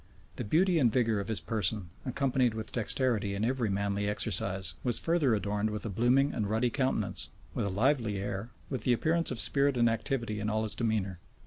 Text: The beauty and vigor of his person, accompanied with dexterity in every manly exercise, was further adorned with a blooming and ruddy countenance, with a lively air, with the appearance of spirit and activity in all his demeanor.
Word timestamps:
The 0.37 0.43
beauty 0.43 0.79
and 0.79 0.91
vigor 0.91 1.19
of 1.19 1.27
his 1.27 1.41
person, 1.41 1.91
accompanied 2.07 2.55
with 2.55 2.71
dexterity 2.71 3.35
in 3.35 3.45
every 3.45 3.69
manly 3.69 4.09
exercise, 4.09 4.73
was 4.83 4.97
further 4.97 5.35
adorned 5.35 5.69
with 5.69 5.85
a 5.85 5.89
blooming 5.91 6.33
and 6.33 6.49
ruddy 6.49 6.71
countenance, 6.71 7.29
with 7.53 7.67
a 7.67 7.69
lively 7.69 8.17
air, 8.17 8.49
with 8.67 8.81
the 8.83 8.93
appearance 8.93 9.29
of 9.29 9.39
spirit 9.39 9.77
and 9.77 9.87
activity 9.87 10.39
in 10.39 10.49
all 10.49 10.63
his 10.63 10.73
demeanor. 10.73 11.19